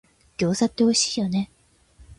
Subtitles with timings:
[0.35, 1.51] 餃子っておいしいよね